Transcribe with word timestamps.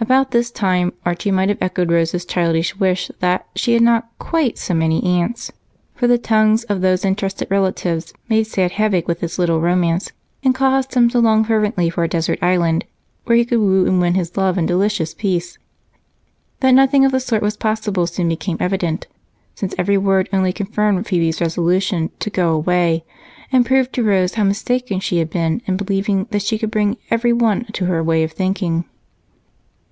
About 0.00 0.32
this 0.32 0.50
time 0.50 0.92
Archie 1.06 1.30
might 1.30 1.48
have 1.48 1.62
echoed 1.62 1.90
Rose's 1.90 2.24
childish 2.26 2.76
wish, 2.80 3.10
that 3.20 3.46
she 3.54 3.74
had 3.74 3.80
not 3.82 4.08
quite 4.18 4.58
so 4.58 4.74
many 4.74 5.02
aunts, 5.04 5.52
for 5.94 6.06
the 6.08 6.18
tongues 6.18 6.64
of 6.64 6.80
those 6.80 7.04
interested 7.06 7.48
relatives 7.50 8.12
made 8.28 8.46
sad 8.48 8.72
havoc 8.72 9.06
with 9.08 9.20
his 9.20 9.38
little 9.38 9.60
romance 9.60 10.10
and 10.42 10.52
caused 10.54 10.92
him 10.94 11.08
to 11.10 11.20
long 11.20 11.44
fervently 11.44 11.88
for 11.88 12.02
a 12.04 12.08
desert 12.08 12.40
island 12.42 12.84
where 13.24 13.38
he 13.38 13.44
could 13.44 13.60
woo 13.60 13.86
and 13.86 14.00
win 14.00 14.12
his 14.14 14.36
love 14.36 14.58
in 14.58 14.66
delicious 14.66 15.14
peace. 15.14 15.58
That 16.60 16.72
nothing 16.72 17.04
of 17.06 17.12
the 17.12 17.20
sort 17.20 17.40
was 17.40 17.56
possible 17.56 18.08
soon 18.08 18.28
became 18.28 18.56
evident, 18.58 19.06
since 19.54 19.74
every 19.78 19.96
word 19.96 20.28
uttered 20.32 20.36
only 20.38 20.52
confirmed 20.52 21.06
Phebe's 21.06 21.40
resolution 21.40 22.10
to 22.18 22.28
go 22.30 22.50
away 22.50 23.04
and 23.52 23.64
proved 23.64 23.92
to 23.94 24.02
Rose 24.02 24.34
how 24.34 24.42
mistaken 24.44 24.98
she 24.98 25.18
had 25.18 25.30
been 25.30 25.62
in 25.66 25.76
believing 25.78 26.26
that 26.30 26.42
she 26.42 26.58
could 26.58 26.72
bring 26.72 26.96
everyone 27.12 27.64
to 27.74 27.84
her 27.86 28.02
way 28.02 28.22
of 28.24 28.32
thinking. 28.32 28.84